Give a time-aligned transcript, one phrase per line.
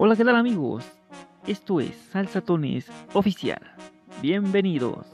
[0.00, 0.88] Hola, ¿qué tal amigos?
[1.44, 3.58] Esto es Salsatones Oficial.
[4.22, 5.08] Bienvenidos.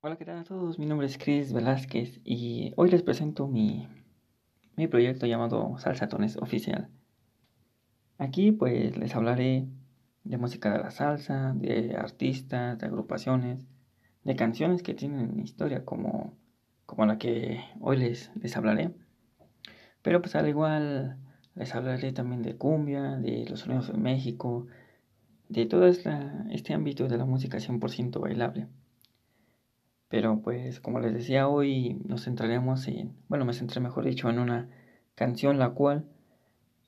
[0.00, 0.78] Hola, ¿qué tal a todos?
[0.78, 3.88] Mi nombre es Chris Velázquez y hoy les presento mi,
[4.76, 6.88] mi proyecto llamado Salsatones Oficial.
[8.16, 9.66] Aquí pues les hablaré
[10.22, 13.66] de música de la salsa, de artistas, de agrupaciones,
[14.22, 16.36] de canciones que tienen historia como,
[16.92, 18.90] como la que hoy les, les hablaré.
[20.02, 21.16] Pero pues al igual
[21.54, 24.66] les hablaré también de cumbia, de los sonidos de México,
[25.48, 28.68] de todo este ámbito de la música 100% bailable.
[30.10, 34.38] Pero pues como les decía hoy nos centraremos en, bueno me centré mejor dicho en
[34.38, 34.68] una
[35.14, 36.04] canción la cual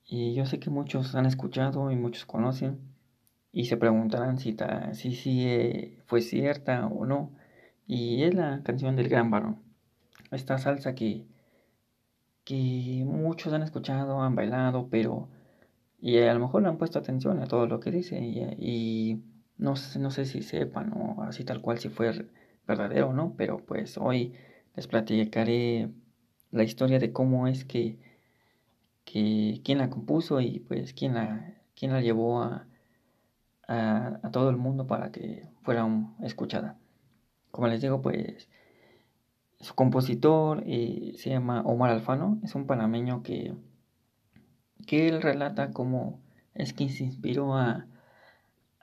[0.05, 2.79] y yo sé que muchos han escuchado y muchos conocen
[3.53, 4.55] y se preguntarán si,
[4.93, 7.33] si, si eh, fue cierta o no.
[7.87, 9.64] Y es la canción del Gran Varón.
[10.35, 11.27] Esta salsa que,
[12.45, 15.29] que muchos han escuchado, han bailado, pero
[16.05, 19.23] y a lo mejor le han puesto atención a todo lo que dice y,
[19.57, 22.29] no, no sé si sepan o así tal cual si fue
[22.67, 24.35] verdadero o no, pero pues hoy
[24.77, 25.91] les platicaré
[26.51, 27.99] la historia de cómo es que,
[29.07, 32.67] que quién la compuso y pues quién la, quién la llevó a,
[33.69, 35.89] a, todo el mundo para que fuera
[36.23, 36.77] escuchada.
[37.51, 38.49] Como les digo, pues
[39.65, 43.55] su compositor eh, se llama Omar Alfano, es un panameño que,
[44.87, 46.21] que él relata cómo
[46.55, 47.87] es que se inspiró a,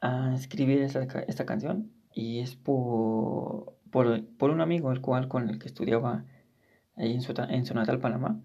[0.02, 5.50] a escribir esta, esta, canción y es por, por, por, un amigo, el cual con
[5.50, 6.26] el que estudiaba
[6.96, 8.42] ahí en su, en su natal Panamá.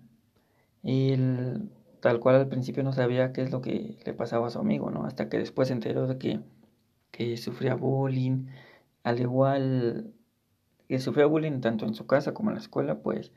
[0.83, 1.71] Él
[2.01, 4.91] tal cual al principio no sabía qué es lo que le pasaba a su amigo,
[4.91, 5.07] ¿no?
[5.07, 6.41] Hasta que después se enteró de que,
[7.11, 8.47] que sufría bullying,
[9.03, 10.13] al igual
[10.89, 13.33] que sufría bullying tanto en su casa como en la escuela, pues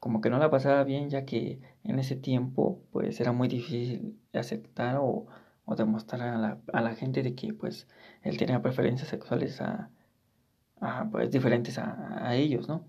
[0.00, 4.18] como que no la pasaba bien, ya que en ese tiempo pues era muy difícil
[4.32, 5.26] aceptar o,
[5.66, 7.86] o demostrar a la, a la, gente de que pues
[8.22, 9.90] él tenía preferencias sexuales a,
[10.80, 12.86] a pues diferentes a, a, ellos, ¿no?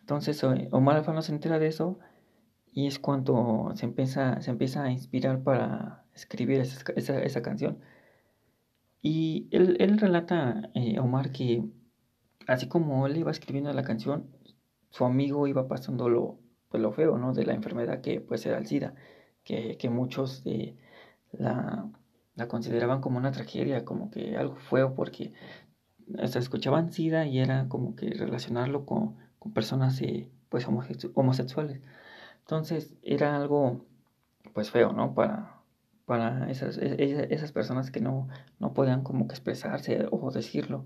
[0.00, 1.98] Entonces Omar Alfano se entera de eso
[2.72, 7.78] y es cuando se empieza, se empieza a inspirar para escribir esa, esa, canción.
[9.02, 11.64] Y él, él relata, eh, Omar, que
[12.46, 14.30] así como él iba escribiendo la canción,
[14.90, 16.38] su amigo iba pasando lo,
[16.68, 17.32] pues, lo feo, ¿no?
[17.32, 18.94] De la enfermedad que pues era el SIDA,
[19.44, 20.76] que, que muchos eh,
[21.32, 21.90] la,
[22.34, 25.32] la, consideraban como una tragedia, como que algo feo, porque
[26.18, 30.66] hasta escuchaban SIDA y era como que relacionarlo con, con personas eh, pues
[31.14, 31.80] homosexuales.
[32.40, 33.84] Entonces era algo
[34.54, 35.14] pues feo, ¿no?
[35.14, 35.62] Para,
[36.04, 38.28] para esas, e, e, esas personas que no,
[38.58, 40.84] no podían como que expresarse o decirlo.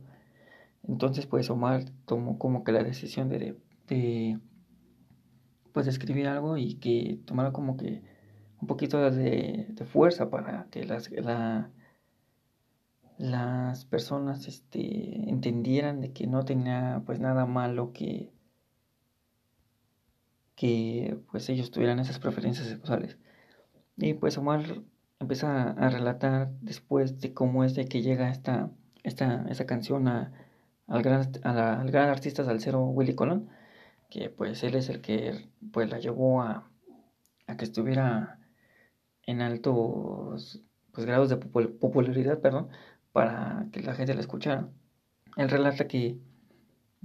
[0.82, 3.56] Entonces pues Omar tomó como que la decisión de,
[3.88, 4.38] de
[5.72, 8.02] pues escribir algo y que tomara como que
[8.60, 11.70] un poquito de, de fuerza para que las, la,
[13.18, 18.32] las personas este, entendieran de que no tenía pues nada malo que
[20.56, 23.18] que pues ellos tuvieran esas preferencias sexuales.
[23.98, 24.82] Y pues Omar
[25.20, 28.70] empieza a relatar después de cómo es de que llega esta,
[29.02, 30.32] esta, esta canción a,
[30.86, 33.48] al, gran, al gran artista salsero Willy Colón,
[34.10, 36.70] que pues él es el que pues la llevó a,
[37.46, 38.38] a que estuviera
[39.26, 42.68] en altos pues, grados de popularidad, perdón,
[43.12, 44.68] para que la gente la escuchara.
[45.36, 46.18] Él relata que,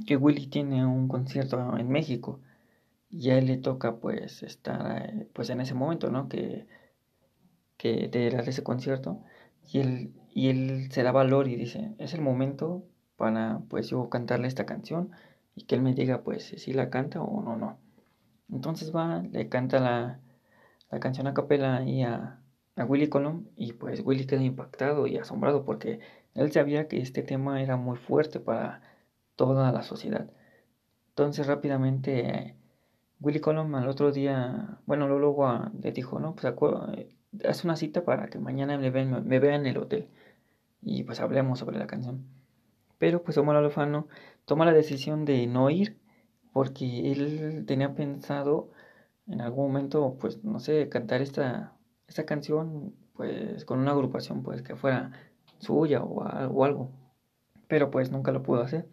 [0.06, 2.42] que Willy tiene un concierto en México
[3.10, 6.30] y a él le toca pues estar eh, pues en ese momento, ¿no?
[6.30, 6.68] Que,
[7.78, 9.24] que de dar ese concierto
[9.72, 12.86] y él, y él se da valor y dice, es el momento
[13.22, 15.12] para pues yo cantarle esta canción
[15.56, 17.78] y que él me diga pues si la canta o no, no.
[18.52, 20.20] Entonces va, le canta la,
[20.92, 22.42] la canción a capela ahí a,
[22.76, 26.00] a Willy Colón y pues Willy queda impactado y asombrado porque
[26.34, 28.82] él sabía que este tema era muy fuerte para
[29.36, 30.32] toda la sociedad.
[31.10, 32.56] Entonces rápidamente
[33.20, 35.48] Willy Colom al otro día, bueno, luego
[35.80, 36.54] le dijo, no, pues
[36.98, 37.10] eh,
[37.48, 40.10] haz una cita para que mañana me vean, me vean en el hotel
[40.82, 42.41] y pues hablemos sobre la canción.
[43.02, 44.08] Pero pues Omar Alfano
[44.46, 45.98] toma la decisión de no ir
[46.54, 48.70] porque él tenía pensado
[49.26, 51.74] en algún momento, pues no sé, cantar esta,
[52.08, 55.14] esta canción pues con una agrupación pues que fuera
[55.58, 56.24] suya o,
[56.64, 56.92] algo.
[57.68, 58.88] Pero pues nunca lo pudo hacer.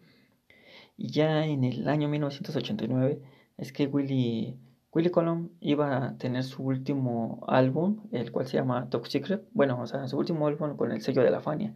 [0.97, 3.21] Y ya en el año 1989
[3.57, 4.57] es que Willy,
[4.91, 9.79] Willy Colón iba a tener su último álbum, el cual se llama Top Secret, bueno,
[9.79, 11.75] o sea, su último álbum con el sello de la Fania.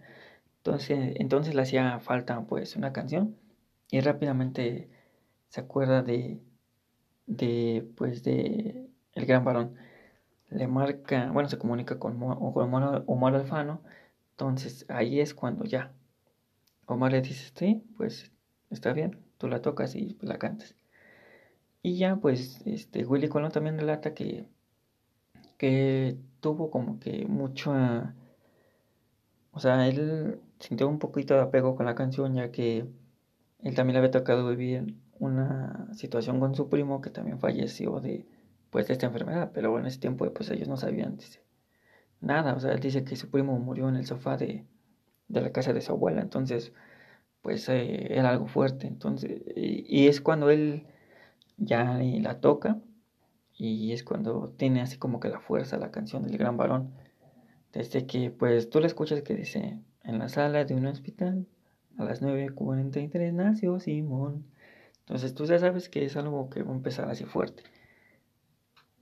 [0.66, 3.36] Entonces, entonces le hacía falta pues una canción
[3.92, 4.90] y rápidamente
[5.50, 6.40] se acuerda de,
[7.28, 9.76] de, pues, de el gran varón.
[10.50, 13.82] Le marca, bueno, se comunica con, con Omar Alfano,
[14.32, 15.92] entonces ahí es cuando ya
[16.86, 18.32] Omar le dice, sí, pues
[18.70, 20.76] está bien, tú la tocas y la cantas.
[21.82, 24.48] Y ya, pues, este, Willy Colón también relata que,
[25.58, 27.74] que tuvo como que mucho,
[29.52, 32.88] o sea, él sintió un poquito de apego con la canción, ya que
[33.60, 38.26] él también le había tocado vivir una situación con su primo que también falleció de,
[38.70, 41.18] pues, de esta enfermedad, pero bueno, en ese tiempo, pues, ellos no sabían,
[42.22, 44.66] nada, o sea, él dice que su primo murió en el sofá de,
[45.28, 46.74] de la casa de su abuela, entonces,
[47.42, 50.88] pues, eh, era algo fuerte, entonces, y es cuando él
[51.58, 52.82] ya la toca
[53.56, 56.94] y es cuando tiene así como que la fuerza la canción del gran varón.
[57.72, 61.48] Desde que pues tú la escuchas que dice, en la sala de un hospital
[61.98, 64.46] a las 9.43 nació Simón.
[65.00, 67.64] Entonces tú ya sabes que es algo que va a empezar así fuerte.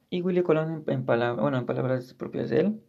[0.09, 2.81] Y Willy Colón, en, bueno, en palabras propias de él,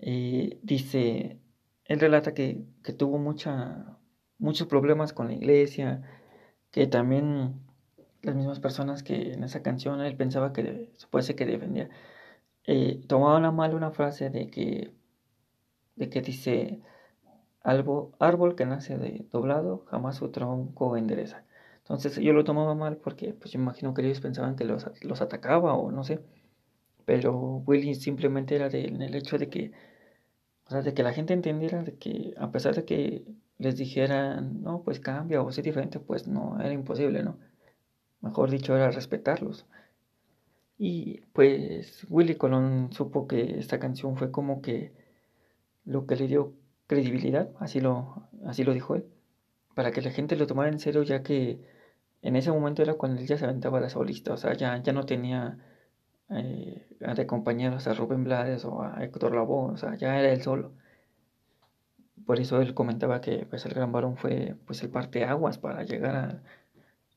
[0.00, 1.38] eh, dice,
[1.84, 3.96] él relata que, que tuvo mucha,
[4.38, 6.02] muchos problemas con la iglesia,
[6.72, 7.60] que también
[8.22, 11.90] las mismas personas que en esa canción él pensaba que supuese que defendía,
[12.66, 14.92] eh, tomaban a mal una frase de que,
[15.96, 16.80] de que dice,
[17.64, 21.44] árbol, árbol que nace de doblado, jamás su tronco endereza.
[21.78, 25.74] Entonces yo lo tomaba mal porque pues imagino que ellos pensaban que los, los atacaba
[25.74, 26.20] o no sé.
[27.04, 29.72] Pero Willy simplemente era de, en el hecho de que,
[30.66, 33.26] o sea, de que la gente entendiera de que a pesar de que
[33.58, 37.38] les dijeran, no, pues cambia o sé diferente, pues no, era imposible, ¿no?
[38.22, 39.66] mejor dicho, era respetarlos.
[40.78, 44.92] Y pues Willy Colón supo que esta canción fue como que
[45.84, 46.54] lo que le dio
[46.92, 49.06] credibilidad, así lo, así lo dijo él,
[49.74, 51.60] para que la gente lo tomara en serio, ya que
[52.22, 54.92] en ese momento era cuando él ya se aventaba la solista, o sea, ya, ya
[54.92, 55.58] no tenía
[56.30, 60.42] eh, de compañeros a Rubén Blades o a Héctor Lavoe, o sea, ya era él
[60.42, 60.72] solo.
[62.26, 66.42] Por eso él comentaba que pues el gran varón fue pues el parteaguas para llegar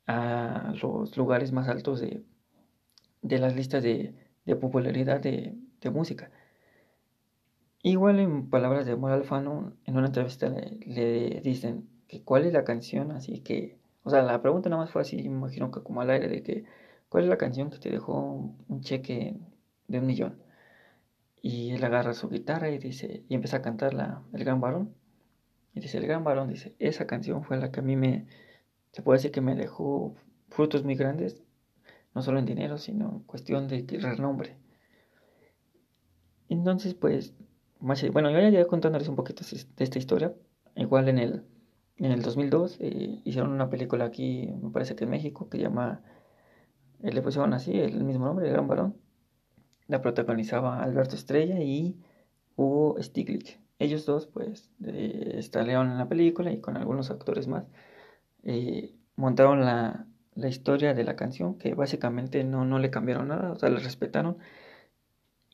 [0.07, 2.23] a, los lugares más altos de,
[3.21, 4.13] de las listas de,
[4.59, 5.55] popularidad de,
[5.91, 6.31] música.
[7.85, 12.63] Igual en palabras de Moral Alfano, en una entrevista le, dicen que cuál es la
[12.63, 16.01] canción, así que, o sea, la pregunta nada más fue así, me imagino que como
[16.01, 16.65] al aire de que,
[17.09, 19.37] ¿cuál es la canción que te dejó un cheque
[19.87, 20.41] de un millón?
[21.43, 24.95] Y él agarra su guitarra y dice, y empieza a cantar la, el gran varón.
[25.75, 28.25] Y dice, el gran varón dice, esa canción fue la que a mí me,
[28.93, 30.15] se puede decir que me dejó
[30.49, 31.43] frutos muy grandes,
[32.15, 34.57] no solo en dinero, sino en cuestión de renombre.
[36.49, 37.35] Entonces, pues,
[37.79, 40.33] bueno, yo ya llegué contándoles un poquito de esta historia.
[40.75, 41.43] Igual en el,
[41.97, 46.01] en el 2002 eh, hicieron una película aquí, me parece que en México, que llama,
[47.03, 48.97] eh, le pusieron así, el mismo nombre, El Gran Varón.
[49.87, 51.97] La protagonizaba Alberto Estrella y
[52.55, 53.59] Hugo Stiglitz.
[53.79, 57.65] Ellos dos, pues, eh, en la película y con algunos actores más.
[58.43, 63.51] Eh, montaron la, la, historia de la canción, que básicamente no, no le cambiaron nada,
[63.51, 64.37] o sea, le respetaron.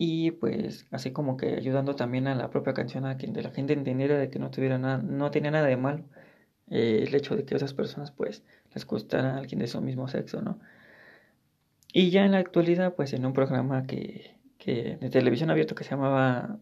[0.03, 3.51] Y pues así como que ayudando también a la propia canción a que de la
[3.51, 6.05] gente entendiera de que no tuviera nada, no tenía nada de malo
[6.71, 8.43] eh, el hecho de que esas personas pues
[8.73, 10.59] les gustara a alguien de su mismo sexo, ¿no?
[11.93, 15.83] Y ya en la actualidad pues en un programa que, que de televisión abierto que
[15.83, 16.57] se llamaba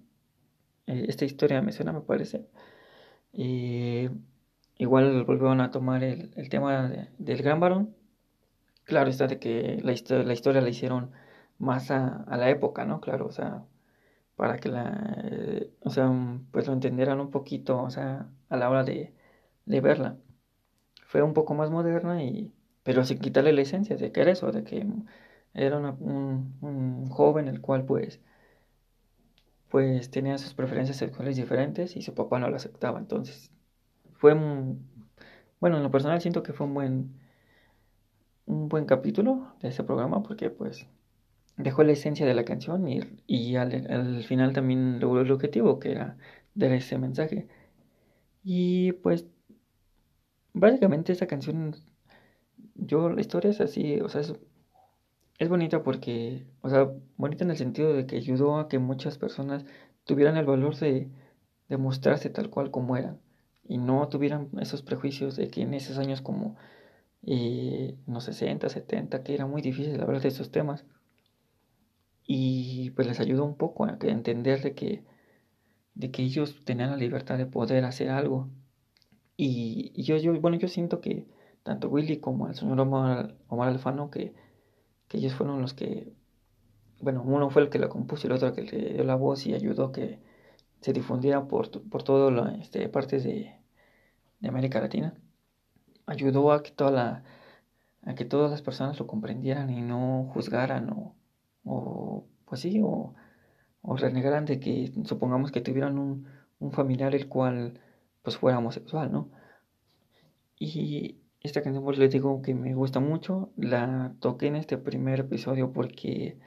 [0.88, 2.46] eh, Esta historia me suena me parece,
[3.34, 4.10] eh,
[4.78, 7.96] Igual volvieron a tomar el, tema del gran varón.
[8.86, 11.12] Claro está de que la, la historia la hicieron
[11.60, 13.01] más a, la época, ¿no?
[13.01, 13.66] Claro, o sea,
[14.36, 16.12] para que la, eh, o sea,
[16.51, 19.13] pues lo entendieran un poquito, o sea, a la hora de,
[19.66, 20.18] verla.
[21.06, 24.51] Fue un poco más moderna y, pero sin quitarle la esencia de que era eso,
[24.51, 24.88] de que
[25.54, 28.22] era un, un joven el cual pues,
[29.70, 33.51] pues tenía sus preferencias sexuales diferentes y su papá no lo aceptaba, entonces
[34.20, 37.20] fue, bueno, en lo personal siento que fue un buen,
[38.46, 40.88] un buen capítulo de ese programa porque pues
[41.60, 42.88] dejó la esencia de la canción
[43.28, 46.18] y, al, final también logró el objetivo que era
[46.56, 47.48] dar ese mensaje.
[48.44, 49.28] Y pues
[50.54, 51.75] básicamente esa canción,
[52.75, 54.34] yo la historia es así, o sea, es,
[55.39, 59.18] es bonita porque, o sea, bonita en el sentido de que ayudó a que muchas
[59.18, 59.66] personas
[60.06, 61.10] tuvieran el valor de,
[61.70, 63.20] de mostrarse tal cual como eran
[63.68, 66.56] y no tuvieran esos prejuicios de que en esos años como
[67.24, 70.86] eh, en los 60, 70, que era muy difícil hablar de esos temas.
[72.32, 75.04] Y pues les ayudó un poco a entender de que,
[75.96, 78.50] de que ellos tenían la libertad de poder hacer algo.
[79.38, 81.28] Y, yo, yo, bueno, yo siento que
[81.64, 84.34] tanto Willy como el señor Omar, Omar Alfano, que
[85.10, 86.14] que ellos fueron los que,
[87.02, 89.46] bueno, uno fue el que la compuso y el otro que le dio la voz
[89.48, 90.20] y ayudó que
[90.82, 93.60] se difundiera por, por todas las este, partes de,
[94.40, 95.16] de América Latina.
[96.06, 97.24] Ayudó a que toda la
[98.04, 101.16] a que todas las personas lo comprendieran y no juzgaran o,
[101.70, 103.14] o pues sí, o,
[103.82, 106.28] o renegaran de que supongamos que tuvieran un,
[106.60, 107.80] un familiar el cual
[108.24, 109.30] pues fuera homosexual, ¿no?
[110.58, 115.22] Y esta canción pues les digo que me gusta mucho, la toqué en este primer
[115.22, 116.38] episodio porque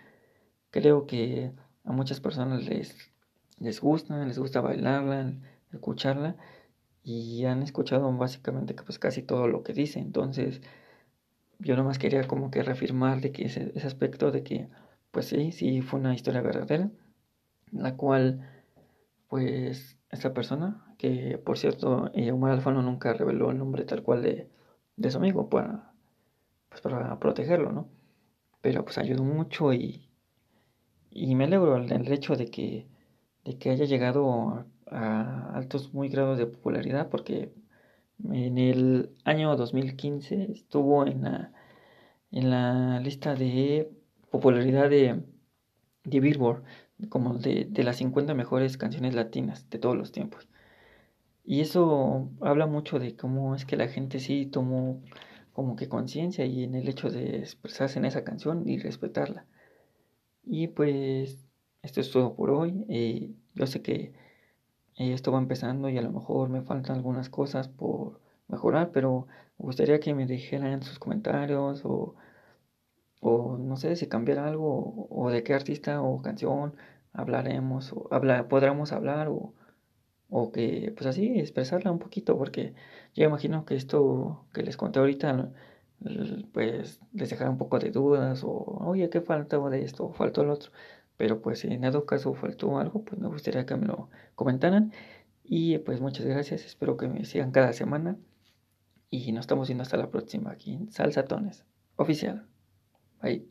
[0.70, 1.52] creo que
[1.84, 2.96] a muchas personas les,
[3.58, 5.34] les gusta, les gusta bailarla,
[5.72, 6.36] escucharla
[7.04, 10.60] y han escuchado básicamente pues casi todo lo que dice, entonces
[11.58, 14.68] yo nomás quería como que reafirmar de que ese aspecto de que
[15.12, 16.90] pues sí, sí fue una historia verdadera,
[17.70, 18.48] la cual
[19.28, 24.22] pues esta persona, que por cierto eh, Omar Alfano nunca reveló el nombre tal cual
[24.22, 24.50] de,
[24.96, 25.92] de su amigo para,
[26.68, 27.88] pues para protegerlo, ¿no?
[28.62, 30.08] Pero pues ayudó mucho y,
[31.10, 32.88] y me alegro el hecho de que,
[33.44, 37.52] de que haya llegado a, altos muy grados de popularidad porque
[38.30, 41.52] en el año 2015 estuvo en la,
[42.30, 43.90] en la lista de
[44.32, 45.22] popularidad de,
[46.04, 46.64] de Billboard
[47.08, 50.48] como de, de las 50 mejores canciones latinas de todos los tiempos.
[51.44, 55.02] Y eso habla mucho de cómo es que la gente sí tomó
[55.52, 59.46] como que conciencia y en el hecho de expresarse en esa canción y respetarla.
[60.44, 61.38] Y pues
[61.82, 62.84] esto es todo por hoy.
[62.88, 64.12] Eh, yo sé que
[64.96, 69.26] eh, esto va empezando y a lo mejor me faltan algunas cosas por mejorar, pero
[69.58, 72.14] me gustaría que me dijeran en sus comentarios o,
[73.22, 76.76] o no sé si cambiar algo o, de qué artista o canción
[77.12, 79.54] hablaremos o habla, podremos hablar o
[80.32, 82.74] o que pues así expresarla un poquito porque
[83.14, 85.52] yo imagino que esto que les conté ahorita
[86.52, 88.50] pues les dejará un poco de dudas o
[88.80, 90.72] oye qué faltaba de esto o faltó el otro
[91.18, 94.92] pero pues si en dado caso faltó algo pues me gustaría que me lo comentaran
[95.44, 98.16] y pues muchas gracias espero que me sigan cada semana
[99.10, 101.64] y nos estamos viendo hasta la próxima aquí en Salsatones
[101.96, 102.51] oficial
[103.22, 103.46] はい。